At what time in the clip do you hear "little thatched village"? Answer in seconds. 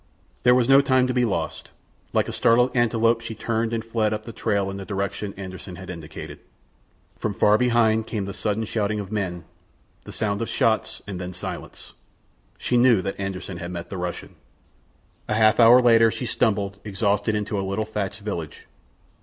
17.61-18.65